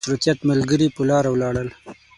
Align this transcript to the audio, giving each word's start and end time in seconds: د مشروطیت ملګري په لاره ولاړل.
د 0.03 0.03
مشروطیت 0.03 0.39
ملګري 0.49 0.87
په 0.95 1.01
لاره 1.09 1.29
ولاړل. 1.31 1.69